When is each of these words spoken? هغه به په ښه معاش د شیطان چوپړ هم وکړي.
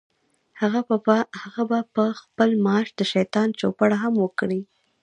هغه 0.61 0.81
به 1.69 1.79
په 1.95 2.05
ښه 2.17 2.45
معاش 2.65 2.87
د 2.95 3.01
شیطان 3.13 3.47
چوپړ 3.59 3.89
هم 4.01 4.13
وکړي. 4.23 4.61